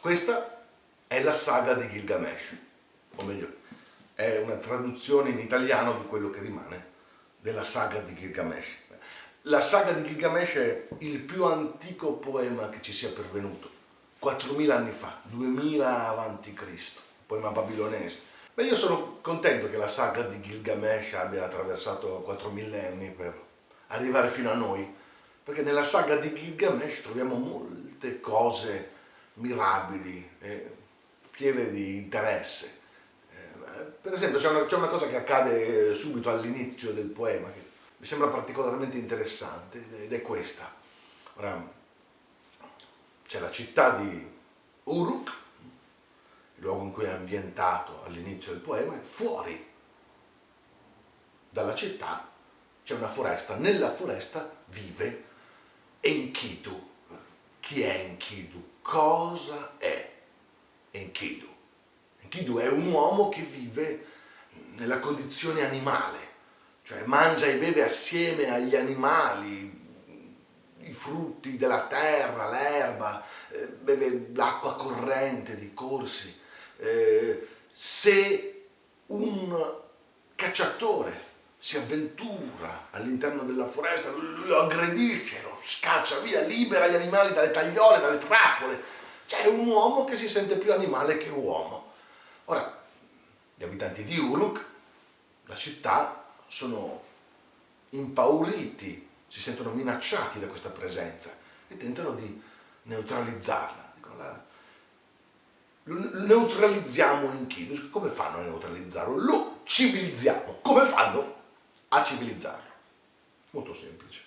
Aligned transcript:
Questa 0.00 0.64
è 1.06 1.22
la 1.22 1.32
saga 1.32 1.74
di 1.74 1.88
Gilgamesh, 1.88 2.56
o 3.14 3.22
meglio, 3.22 3.52
è 4.14 4.38
una 4.38 4.56
traduzione 4.56 5.30
in 5.30 5.38
italiano 5.38 5.94
di 5.94 6.06
quello 6.06 6.28
che 6.28 6.40
rimane 6.40 6.90
della 7.38 7.62
saga 7.62 8.00
di 8.00 8.12
Gilgamesh. 8.14 8.66
La 9.42 9.60
saga 9.60 9.92
di 9.92 10.04
Gilgamesh 10.04 10.54
è 10.54 10.88
il 10.98 11.20
più 11.20 11.44
antico 11.44 12.14
poema 12.14 12.68
che 12.68 12.82
ci 12.82 12.92
sia 12.92 13.10
pervenuto, 13.10 13.70
4.000 14.20 14.70
anni 14.70 14.90
fa, 14.90 15.20
2000 15.22 16.08
avanti 16.08 16.52
Cristo, 16.52 17.00
poema 17.24 17.50
babilonese. 17.50 18.31
Beh, 18.54 18.64
io 18.64 18.76
sono 18.76 19.18
contento 19.22 19.70
che 19.70 19.78
la 19.78 19.88
saga 19.88 20.24
di 20.24 20.38
Gilgamesh 20.42 21.14
abbia 21.14 21.46
attraversato 21.46 22.20
4 22.20 22.50
millenni 22.50 23.10
per 23.10 23.34
arrivare 23.86 24.28
fino 24.28 24.50
a 24.50 24.54
noi, 24.54 24.86
perché 25.42 25.62
nella 25.62 25.82
saga 25.82 26.16
di 26.16 26.34
Gilgamesh 26.34 27.00
troviamo 27.00 27.34
molte 27.36 28.20
cose 28.20 28.90
mirabili, 29.34 30.28
eh, 30.40 30.70
piene 31.30 31.70
di 31.70 31.96
interesse. 31.96 32.80
Eh, 33.30 33.84
per 34.02 34.12
esempio 34.12 34.38
c'è 34.38 34.50
una, 34.50 34.66
c'è 34.66 34.76
una, 34.76 34.88
cosa 34.88 35.08
che 35.08 35.16
accade 35.16 35.94
subito 35.94 36.28
all'inizio 36.28 36.92
del 36.92 37.08
poema 37.08 37.50
che 37.50 37.60
mi 37.96 38.04
sembra 38.04 38.28
particolarmente 38.28 38.98
interessante 38.98 39.82
ed 40.02 40.12
è 40.12 40.20
questa. 40.20 40.70
Ora, 41.36 41.72
c'è 43.26 43.40
la 43.40 43.50
città 43.50 43.96
di 43.96 44.30
Uruk, 44.84 45.40
luogo 46.62 46.84
in 46.84 46.92
cui 46.92 47.04
è 47.04 47.10
ambientato 47.10 48.02
all'inizio 48.04 48.52
del 48.52 48.60
poema, 48.60 48.94
e 48.94 49.00
fuori 49.00 49.70
dalla 51.50 51.74
città 51.74 52.30
c'è 52.82 52.94
una 52.94 53.08
foresta, 53.08 53.56
nella 53.56 53.92
foresta 53.92 54.50
vive 54.66 55.24
Enkidu. 56.00 56.90
Chi 57.60 57.82
è 57.82 58.04
Enkidu? 58.06 58.70
cosa 58.82 59.76
è 59.78 60.10
Enkidu. 60.90 61.48
Enkidu 62.20 62.58
è 62.58 62.68
un 62.68 62.90
uomo 62.90 63.28
che 63.28 63.42
vive 63.42 64.06
nella 64.74 64.98
condizione 64.98 65.64
animale, 65.64 66.18
cioè 66.82 67.04
mangia 67.04 67.46
e 67.46 67.56
beve 67.56 67.84
assieme 67.84 68.50
agli 68.50 68.76
animali, 68.76 69.80
i 70.80 70.92
frutti 70.92 71.56
della 71.56 71.86
terra, 71.86 72.50
l'erba, 72.50 73.24
eh, 73.48 73.66
beve 73.68 74.30
l'acqua 74.34 74.74
corrente 74.74 75.56
di 75.56 75.72
corsi. 75.72 76.40
Eh, 76.82 77.48
se 77.70 78.66
un 79.06 79.74
cacciatore 80.34 81.30
si 81.56 81.76
avventura 81.76 82.88
all'interno 82.90 83.44
della 83.44 83.68
foresta, 83.68 84.10
lo 84.10 84.62
aggredisce, 84.62 85.42
lo 85.42 85.56
scaccia 85.62 86.18
via, 86.18 86.40
libera 86.40 86.88
gli 86.88 86.96
animali 86.96 87.32
dalle 87.32 87.52
tagliole, 87.52 88.00
dalle 88.00 88.18
trappole. 88.18 88.82
Cioè 89.26 89.42
è 89.42 89.46
un 89.46 89.64
uomo 89.68 90.04
che 90.04 90.16
si 90.16 90.28
sente 90.28 90.56
più 90.56 90.72
animale 90.72 91.18
che 91.18 91.28
uomo. 91.28 91.92
Ora, 92.46 92.82
gli 93.54 93.62
abitanti 93.62 94.02
di 94.02 94.18
Uruk, 94.18 94.66
la 95.46 95.54
città, 95.54 96.24
sono 96.48 97.00
impauriti, 97.90 99.08
si 99.28 99.40
sentono 99.40 99.70
minacciati 99.70 100.40
da 100.40 100.48
questa 100.48 100.70
presenza 100.70 101.30
e 101.68 101.76
tentano 101.76 102.10
di 102.10 102.42
neutralizzarla. 102.82 103.92
Dicono, 103.94 104.16
la, 104.16 104.50
neutralizziamo 105.84 107.32
in 107.32 107.46
chi? 107.46 107.88
Come 107.90 108.08
fanno 108.08 108.38
a 108.38 108.42
neutralizzarlo? 108.42 109.16
Lo 109.16 109.60
civilizziamo. 109.64 110.58
Come 110.62 110.84
fanno? 110.84 111.40
a 111.94 112.02
civilizzarlo. 112.02 112.70
Molto 113.50 113.74
semplice. 113.74 114.22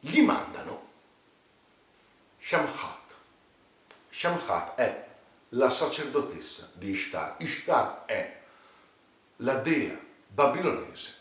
Gli 0.00 0.20
mandano 0.22 0.88
Shamhat. 2.38 3.14
Shamhat 4.10 4.74
è 4.76 5.08
la 5.50 5.68
sacerdotessa 5.68 6.70
di 6.74 6.90
Ishtar. 6.90 7.36
Ishtar 7.38 8.04
è 8.06 8.40
la 9.36 9.54
dea 9.56 9.98
babilonese 10.26 11.14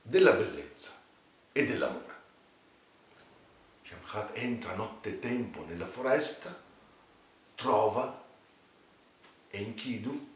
della 0.00 0.32
bellezza 0.32 0.92
e 1.52 1.64
dell'amore. 1.64 2.14
Shamhat 3.82 4.30
entra 4.34 4.74
nottetempo 4.74 5.64
nella 5.64 5.86
foresta, 5.86 6.56
trova 7.56 8.24
Enkidu, 9.50 10.34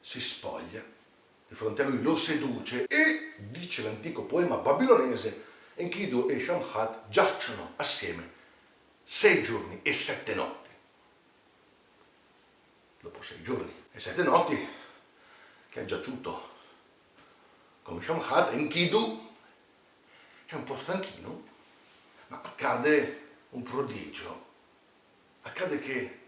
si 0.00 0.20
spoglia 0.20 0.82
di 1.46 1.54
fronte 1.54 1.82
a 1.82 1.86
lui 1.86 2.02
lo 2.02 2.16
seduce 2.16 2.86
e, 2.86 3.34
dice 3.36 3.82
l'antico 3.82 4.22
poema 4.22 4.56
babilonese, 4.56 5.44
Enkidu 5.74 6.28
e 6.28 6.40
Shamhat 6.40 7.08
giacciono 7.08 7.74
assieme 7.76 8.36
sei 9.04 9.42
giorni 9.42 9.80
e 9.82 9.92
sette 9.92 10.34
notti. 10.34 10.68
Dopo 13.00 13.22
sei 13.22 13.42
giorni 13.42 13.72
e 13.90 14.00
sette 14.00 14.22
notti 14.22 14.68
che 15.70 15.80
ha 15.80 15.84
giaciuto 15.84 16.56
come 17.82 18.02
Shamhat, 18.02 18.52
Enkidu 18.52 19.32
è 20.44 20.54
un 20.54 20.64
po' 20.64 20.76
stanchino, 20.76 21.42
ma 22.28 22.40
accade 22.42 23.26
un 23.50 23.62
prodigio. 23.62 24.47
Accade 25.48 25.78
che 25.80 26.18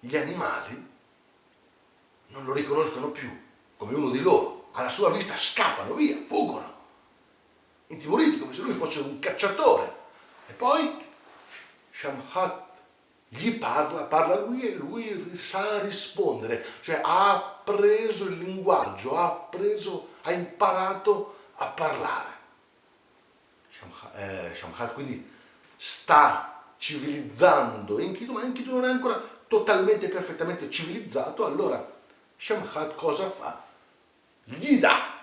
gli 0.00 0.16
animali 0.16 0.92
non 2.28 2.44
lo 2.44 2.52
riconoscono 2.54 3.10
più 3.10 3.42
come 3.76 3.94
uno 3.94 4.08
di 4.08 4.20
loro, 4.20 4.70
alla 4.72 4.88
sua 4.88 5.10
vista 5.10 5.36
scappano 5.36 5.94
via, 5.94 6.16
fuggono, 6.24 6.72
intimoriti 7.88 8.38
come 8.38 8.54
se 8.54 8.62
lui 8.62 8.72
fosse 8.72 9.00
un 9.00 9.18
cacciatore. 9.18 10.02
E 10.46 10.54
poi 10.54 11.04
Shamhat 11.90 12.62
gli 13.28 13.52
parla, 13.58 14.02
parla 14.04 14.36
lui 14.36 14.62
e 14.62 14.74
lui 14.74 15.36
sa 15.36 15.80
rispondere, 15.80 16.64
cioè 16.80 17.00
ha 17.04 17.60
preso 17.62 18.24
il 18.24 18.38
linguaggio, 18.38 19.16
ha 19.16 19.30
preso, 19.30 20.14
ha 20.22 20.32
imparato 20.32 21.36
a 21.56 21.66
parlare. 21.66 22.32
Shamhat, 23.70 24.14
eh, 24.16 24.54
Shamhat 24.54 24.94
quindi 24.94 25.30
sta 25.76 26.53
civilizzando 26.84 27.98
Enkidu, 27.98 28.32
ma 28.32 28.42
Enkidu 28.42 28.72
non 28.72 28.84
è 28.84 28.90
ancora 28.90 29.18
totalmente, 29.48 30.08
perfettamente 30.08 30.68
civilizzato, 30.68 31.46
allora 31.46 31.92
Shamhat 32.36 32.94
cosa 32.94 33.30
fa? 33.30 33.62
Gli 34.44 34.78
dà, 34.78 35.18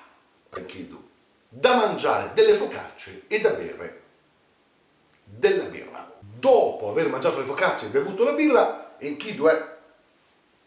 Enkidu, 0.55 1.09
da 1.47 1.75
mangiare 1.75 2.31
delle 2.33 2.55
focacce 2.55 3.25
e 3.27 3.39
da 3.41 3.51
bere 3.51 4.01
della 5.23 5.65
birra. 5.65 6.11
Dopo 6.19 6.89
aver 6.89 7.09
mangiato 7.09 7.37
le 7.37 7.45
focacce 7.45 7.85
e 7.85 7.89
bevuto 7.89 8.23
la 8.23 8.33
birra, 8.33 8.95
Enkidu 8.97 9.45
è 9.45 9.77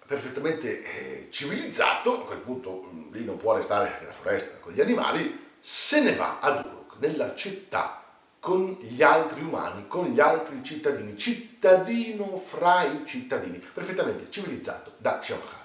perfettamente 0.06 0.84
eh, 0.84 1.28
civilizzato, 1.32 2.22
a 2.22 2.24
quel 2.24 2.38
punto 2.38 2.88
mm, 2.92 3.12
lì 3.14 3.24
non 3.24 3.36
può 3.36 3.56
restare 3.56 3.96
nella 3.98 4.12
foresta 4.12 4.58
con 4.60 4.72
gli 4.72 4.80
animali, 4.80 5.56
se 5.58 6.02
ne 6.02 6.14
va 6.14 6.38
ad 6.38 6.64
Uruk, 6.64 6.98
nella 7.00 7.34
città 7.34 8.03
con 8.44 8.76
gli 8.78 9.02
altri 9.02 9.40
umani, 9.40 9.88
con 9.88 10.08
gli 10.08 10.20
altri 10.20 10.62
cittadini, 10.62 11.16
cittadino 11.16 12.36
fra 12.36 12.82
i 12.82 13.06
cittadini, 13.06 13.56
perfettamente 13.56 14.30
civilizzato 14.30 14.92
da 14.98 15.18
Shamhat. 15.22 15.64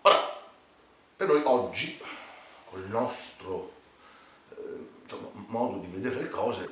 Ora, 0.00 0.40
per 1.16 1.28
noi 1.28 1.42
oggi, 1.44 2.00
col 2.64 2.86
nostro 2.88 3.72
eh, 4.56 4.62
insomma, 5.02 5.28
modo 5.48 5.80
di 5.80 5.88
vedere 5.88 6.22
le 6.22 6.30
cose, 6.30 6.66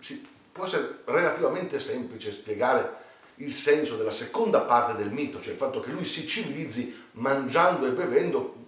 sì, 0.00 0.26
può 0.50 0.64
essere 0.64 1.02
relativamente 1.04 1.78
semplice 1.78 2.32
spiegare 2.32 2.96
il 3.36 3.52
senso 3.52 3.96
della 3.96 4.10
seconda 4.10 4.62
parte 4.62 4.96
del 4.96 5.12
mito, 5.12 5.40
cioè 5.40 5.52
il 5.52 5.58
fatto 5.58 5.78
che 5.78 5.92
lui 5.92 6.04
si 6.04 6.26
civilizzi 6.26 7.00
mangiando 7.12 7.86
e 7.86 7.90
bevendo 7.90 8.59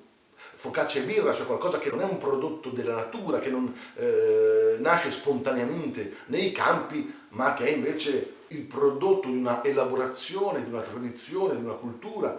focaccia 0.63 1.01
e 1.01 1.03
birra, 1.03 1.33
cioè 1.33 1.47
qualcosa 1.47 1.79
che 1.79 1.91
non 1.91 2.01
è 2.01 2.05
un 2.05 2.19
prodotto 2.19 2.71
della 2.71 2.95
natura, 2.95 3.41
che 3.41 3.51
non 3.51 3.75
eh, 3.97 4.77
nasce 4.79 5.11
spontaneamente 5.11 6.19
nei 6.27 6.53
campi, 6.53 7.27
ma 7.31 7.55
che 7.55 7.67
è 7.67 7.71
invece 7.71 8.35
il 8.49 8.61
prodotto 8.61 9.29
di 9.29 9.37
una 9.37 9.65
elaborazione, 9.65 10.63
di 10.63 10.71
una 10.71 10.83
tradizione, 10.83 11.57
di 11.57 11.65
una 11.65 11.75
cultura 11.75 12.39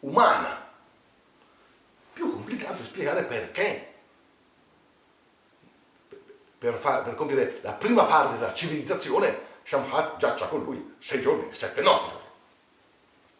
umana. 0.00 0.64
Più 2.12 2.32
complicato 2.32 2.82
è 2.82 2.84
spiegare 2.84 3.22
perché. 3.22 3.94
Per, 6.58 6.74
far, 6.74 7.04
per 7.04 7.14
compiere 7.14 7.60
la 7.62 7.74
prima 7.74 8.04
parte 8.06 8.38
della 8.38 8.54
civilizzazione, 8.54 9.38
Shamhat 9.62 10.16
giaccia 10.16 10.46
con 10.46 10.64
lui 10.64 10.94
sei 10.98 11.20
giorni, 11.20 11.52
sette 11.52 11.82
notti. 11.82 12.14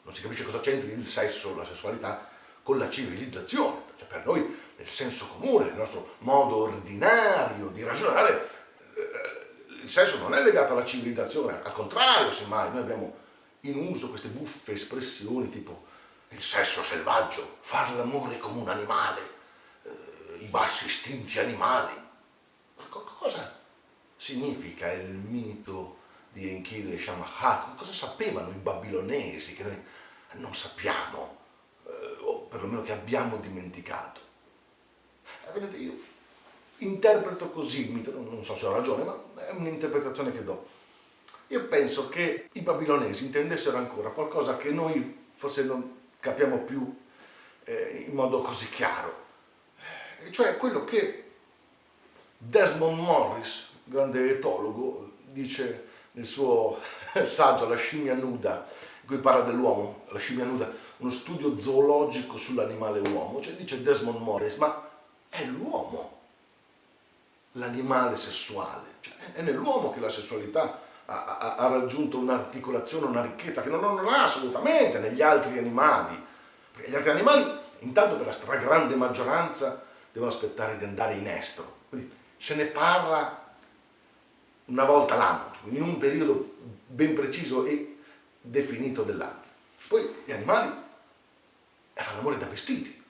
Non 0.02 0.14
si 0.14 0.20
capisce 0.22 0.44
cosa 0.44 0.60
c'entri 0.60 0.92
il 0.92 1.06
sesso, 1.06 1.56
la 1.56 1.64
sessualità 1.64 2.34
con 2.66 2.78
la 2.78 2.90
civilizzazione, 2.90 3.76
perché 3.86 4.04
per 4.06 4.26
noi 4.26 4.58
nel 4.76 4.88
senso 4.88 5.28
comune, 5.28 5.66
nel 5.66 5.76
nostro 5.76 6.16
modo 6.18 6.62
ordinario 6.62 7.68
di 7.68 7.84
ragionare, 7.84 8.50
eh, 8.96 9.82
il 9.84 9.88
sesso 9.88 10.18
non 10.18 10.34
è 10.34 10.42
legato 10.42 10.72
alla 10.72 10.84
civilizzazione, 10.84 11.60
al 11.62 11.72
contrario, 11.72 12.32
semmai, 12.32 12.72
noi 12.72 12.80
abbiamo 12.80 13.16
in 13.60 13.78
uso 13.88 14.08
queste 14.08 14.26
buffe 14.26 14.72
espressioni 14.72 15.48
tipo 15.48 15.86
il 16.30 16.42
sesso 16.42 16.82
selvaggio, 16.82 17.58
far 17.60 17.94
l'amore 17.94 18.36
come 18.38 18.62
un 18.62 18.68
animale, 18.68 19.20
eh, 19.84 20.38
i 20.40 20.46
bassi 20.46 20.86
istinti 20.86 21.38
animali. 21.38 21.94
Co- 22.88 23.04
cosa 23.16 23.60
significa 24.16 24.90
il 24.90 25.14
mito 25.14 25.98
di 26.32 26.50
Enkidu 26.50 26.90
e 26.90 26.98
Shamahat? 26.98 27.76
Cosa 27.76 27.92
sapevano 27.92 28.50
i 28.50 28.54
babilonesi 28.54 29.54
che 29.54 29.62
noi 29.62 29.84
non 30.32 30.52
sappiamo, 30.52 31.44
perlomeno 32.56 32.82
che 32.82 32.92
abbiamo 32.92 33.36
dimenticato? 33.36 34.20
Eh, 35.46 35.52
vedete, 35.52 35.76
io 35.76 35.92
interpreto 36.78 37.50
così 37.50 37.90
non 38.12 38.42
so 38.42 38.54
se 38.54 38.66
ho 38.66 38.72
ragione, 38.72 39.04
ma 39.04 39.46
è 39.46 39.50
un'interpretazione 39.52 40.32
che 40.32 40.42
do. 40.42 40.66
Io 41.48 41.66
penso 41.66 42.08
che 42.08 42.48
i 42.52 42.60
babilonesi 42.60 43.26
intendessero 43.26 43.76
ancora 43.76 44.10
qualcosa 44.10 44.56
che 44.56 44.70
noi 44.70 45.24
forse 45.34 45.64
non 45.64 45.96
capiamo 46.18 46.58
più 46.58 46.94
eh, 47.64 48.04
in 48.08 48.14
modo 48.14 48.40
così 48.42 48.68
chiaro, 48.68 49.24
e 50.24 50.32
cioè 50.32 50.56
quello 50.56 50.84
che 50.84 51.24
Desmond 52.38 52.98
Morris, 52.98 53.68
grande 53.84 54.30
etologo, 54.30 55.12
dice 55.30 55.84
nel 56.12 56.24
suo 56.24 56.80
saggio 57.22 57.68
La 57.68 57.76
scimmia 57.76 58.14
nuda, 58.14 58.66
in 59.02 59.06
cui 59.06 59.18
parla 59.18 59.42
dell'uomo, 59.42 60.04
la 60.08 60.18
scimmia 60.18 60.44
nuda, 60.44 60.70
uno 60.98 61.10
studio 61.10 61.56
zoologico 61.56 62.36
sull'animale 62.36 63.00
uomo, 63.00 63.40
cioè 63.40 63.54
dice 63.54 63.82
Desmond 63.82 64.20
Morris, 64.20 64.54
ma 64.56 64.88
è 65.28 65.44
l'uomo 65.44 66.14
l'animale 67.56 68.16
sessuale, 68.16 68.94
cioè 69.00 69.14
è 69.32 69.42
nell'uomo 69.42 69.92
che 69.92 70.00
la 70.00 70.08
sessualità 70.08 70.80
ha, 71.06 71.38
ha, 71.38 71.54
ha 71.56 71.68
raggiunto 71.68 72.18
un'articolazione, 72.18 73.06
una 73.06 73.22
ricchezza 73.22 73.62
che 73.62 73.68
non, 73.68 73.80
non, 73.80 74.06
ha 74.08 74.24
assolutamente 74.24 74.98
negli 74.98 75.22
altri 75.22 75.58
animali. 75.58 76.24
Perché 76.72 76.90
gli 76.90 76.94
altri 76.94 77.10
animali, 77.10 77.58
intanto 77.80 78.16
per 78.16 78.26
la 78.26 78.32
stragrande 78.32 78.94
maggioranza, 78.94 79.82
devono 80.12 80.30
aspettare 80.30 80.76
di 80.78 80.84
andare 80.84 81.14
in 81.14 81.26
estro. 81.28 81.76
Quindi 81.88 82.12
se 82.36 82.54
ne 82.54 82.64
parla 82.66 83.44
una 84.66 84.84
volta 84.84 85.16
l'anno, 85.16 85.50
in 85.70 85.82
un 85.82 85.96
periodo 85.96 86.54
ben 86.86 87.14
preciso 87.14 87.64
e 87.64 87.98
definito 88.40 89.02
dell'anno. 89.02 89.44
Poi 89.88 90.22
gli 90.24 90.32
animali 90.32 90.84
fanno 92.02 92.18
l'amore 92.18 92.38
da 92.38 92.46
vestiti. 92.46 93.04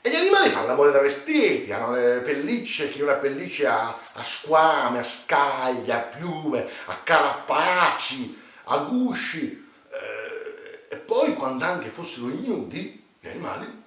E 0.00 0.10
gli 0.10 0.16
animali 0.16 0.50
fanno 0.50 0.66
l'amore 0.66 0.92
da 0.92 1.00
vestiti, 1.00 1.72
hanno 1.72 1.92
le 1.92 2.20
pellicce, 2.20 2.90
chi 2.90 3.00
una 3.00 3.14
pelliccia 3.14 3.80
a, 3.80 3.98
a 4.12 4.22
squame, 4.22 4.98
a 4.98 5.02
scaglie, 5.02 5.92
a 5.92 6.00
piume, 6.00 6.68
a 6.86 6.96
carapaci, 7.02 8.38
a 8.64 8.76
gusci. 8.78 9.66
Eh, 9.90 10.94
e 10.94 10.96
poi 10.96 11.32
quando 11.34 11.64
anche 11.64 11.88
fossero 11.88 12.28
ignudi, 12.28 13.02
gli 13.18 13.28
animali 13.28 13.82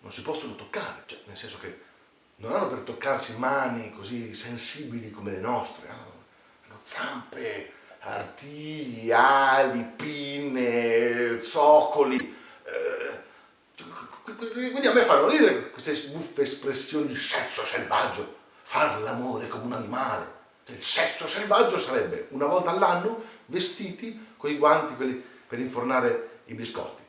non 0.00 0.12
si 0.12 0.22
possono 0.22 0.54
toccare, 0.54 1.02
cioè, 1.06 1.18
nel 1.24 1.36
senso 1.36 1.58
che 1.58 1.80
non 2.36 2.54
hanno 2.54 2.68
per 2.68 2.78
toccarsi 2.80 3.36
mani 3.38 3.92
così 3.92 4.34
sensibili 4.34 5.10
come 5.10 5.32
le 5.32 5.40
nostre, 5.40 5.88
hanno, 5.88 6.24
hanno 6.68 6.78
zampe, 6.80 7.72
artigli, 8.00 9.10
ali, 9.10 9.82
pinne, 9.96 11.42
zoccoli. 11.42 12.34
Quindi 14.36 14.86
a 14.86 14.92
me 14.92 15.02
fanno 15.02 15.28
ridere 15.28 15.70
queste 15.70 16.08
buffe 16.08 16.42
espressioni 16.42 17.06
di 17.06 17.14
sesso 17.14 17.64
selvaggio, 17.64 18.36
far 18.62 19.00
l'amore 19.00 19.48
come 19.48 19.64
un 19.64 19.72
animale. 19.72 20.34
Il 20.66 20.82
sesso 20.82 21.26
selvaggio 21.26 21.78
sarebbe 21.78 22.26
una 22.30 22.46
volta 22.46 22.70
all'anno 22.70 23.22
vestiti 23.46 24.34
con 24.36 24.50
i 24.50 24.56
guanti 24.56 24.94
per 25.46 25.58
infornare 25.58 26.40
i 26.46 26.54
biscotti. 26.54 27.02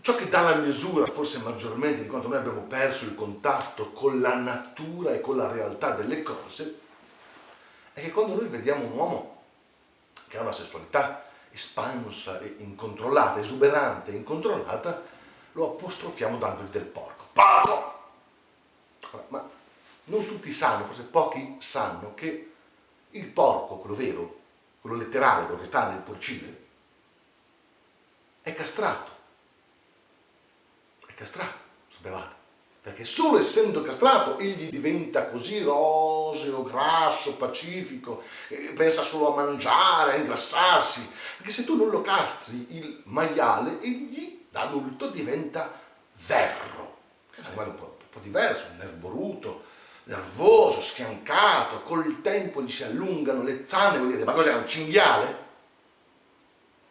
Ciò 0.00 0.14
che 0.14 0.28
dà 0.28 0.42
la 0.42 0.54
misura 0.56 1.04
forse 1.06 1.38
maggiormente 1.38 2.02
di 2.02 2.08
quanto 2.08 2.28
noi 2.28 2.36
abbiamo 2.36 2.60
perso 2.60 3.06
il 3.06 3.16
contatto 3.16 3.90
con 3.90 4.20
la 4.20 4.36
natura 4.36 5.12
e 5.12 5.20
con 5.20 5.36
la 5.36 5.50
realtà 5.50 5.90
delle 5.92 6.22
cose 6.22 6.78
è 7.92 8.00
che 8.00 8.12
quando 8.12 8.34
noi 8.34 8.46
vediamo 8.46 8.84
un 8.84 8.92
uomo 8.92 9.42
che 10.28 10.38
ha 10.38 10.42
una 10.42 10.52
sessualità 10.52 11.24
espansa 11.50 12.38
e 12.40 12.56
incontrollata, 12.58 13.40
esuberante 13.40 14.12
e 14.12 14.16
incontrollata, 14.16 15.02
lo 15.56 15.72
apostrofiamo 15.72 16.36
dandogli 16.36 16.68
del 16.68 16.84
porco. 16.84 17.28
Porco! 17.32 17.94
Ma 19.28 19.48
non 20.04 20.26
tutti 20.26 20.52
sanno, 20.52 20.84
forse 20.84 21.02
pochi 21.02 21.56
sanno, 21.60 22.14
che 22.14 22.52
il 23.10 23.26
porco, 23.26 23.76
quello 23.76 23.96
vero, 23.96 24.40
quello 24.82 24.96
letterale, 24.96 25.46
quello 25.46 25.60
che 25.60 25.66
sta 25.66 25.88
nel 25.88 26.00
porcile, 26.00 26.64
è 28.42 28.54
castrato. 28.54 29.12
È 31.06 31.14
castrato, 31.14 31.58
sapevate? 31.88 32.34
Perché 32.86 33.02
solo 33.02 33.40
essendo 33.40 33.82
castrato 33.82 34.38
egli 34.38 34.68
diventa 34.68 35.26
così 35.26 35.60
roseo, 35.60 36.62
grasso, 36.62 37.34
pacifico, 37.34 38.22
pensa 38.76 39.02
solo 39.02 39.32
a 39.32 39.44
mangiare, 39.44 40.12
a 40.12 40.14
ingrassarsi. 40.14 41.10
Perché 41.36 41.50
se 41.50 41.64
tu 41.64 41.74
non 41.74 41.88
lo 41.88 42.00
castri 42.00 42.64
il 42.76 43.00
maiale, 43.06 43.80
egli 43.80 44.46
da 44.48 44.60
adulto 44.60 45.08
diventa 45.08 45.68
verro, 46.28 46.98
che 47.32 47.38
è 47.38 47.40
un 47.40 47.46
animale 47.46 47.70
un 47.70 47.74
po', 47.74 47.96
un 48.02 48.08
po 48.08 48.20
diverso, 48.20 48.66
nerboruto, 48.78 49.64
nervoso, 50.04 50.80
sfiancato, 50.80 51.82
col 51.82 52.20
tempo 52.20 52.62
gli 52.62 52.70
si 52.70 52.84
allungano 52.84 53.42
le 53.42 53.66
zanne, 53.66 53.98
voi 53.98 54.12
dite, 54.12 54.22
ma 54.22 54.32
cos'è, 54.32 54.54
un 54.54 54.64
cinghiale? 54.68 55.38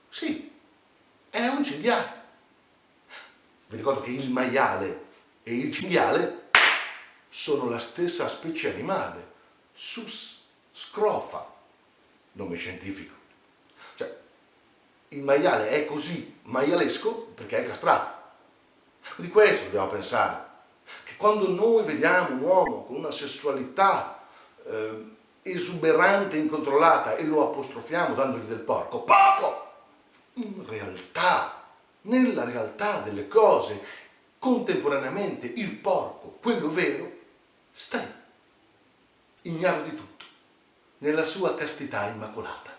Sì, 0.09 0.51
è 1.29 1.47
un 1.47 1.63
cinghiale. 1.63 2.23
Vi 3.67 3.77
ricordo 3.77 4.01
che 4.01 4.09
il 4.09 4.29
maiale 4.29 5.03
e 5.47 5.55
il 5.55 5.71
cinghiale 5.71 6.49
sono 7.29 7.69
la 7.69 7.79
stessa 7.79 8.27
specie 8.27 8.73
animale, 8.73 9.33
sus 9.71 10.41
scrofa, 10.71 11.49
nome 12.33 12.57
scientifico 12.57 13.23
il 15.15 15.23
maiale 15.23 15.69
è 15.69 15.85
così 15.85 16.39
maialesco 16.43 17.31
perché 17.33 17.63
è 17.63 17.67
castrato. 17.67 18.13
Di 19.17 19.29
questo 19.29 19.65
dobbiamo 19.65 19.87
pensare, 19.87 20.43
che 21.03 21.15
quando 21.15 21.49
noi 21.49 21.83
vediamo 21.83 22.35
un 22.35 22.41
uomo 22.41 22.83
con 22.83 22.97
una 22.97 23.11
sessualità 23.11 24.23
eh, 24.65 25.13
esuberante, 25.43 26.37
incontrollata 26.37 27.15
e 27.15 27.23
lo 27.23 27.49
apostrofiamo 27.49 28.15
dandogli 28.15 28.47
del 28.47 28.59
porco, 28.59 29.01
porco! 29.01 29.63
In 30.33 30.65
realtà, 30.67 31.63
nella 32.01 32.43
realtà 32.43 32.99
delle 32.99 33.27
cose, 33.27 33.81
contemporaneamente 34.39 35.47
il 35.47 35.71
porco, 35.71 36.37
quello 36.41 36.69
vero, 36.69 37.11
sta 37.73 37.99
lì, 37.99 39.49
ignaro 39.51 39.83
di 39.83 39.95
tutto, 39.95 40.25
nella 40.99 41.25
sua 41.25 41.55
castità 41.55 42.07
immacolata. 42.07 42.75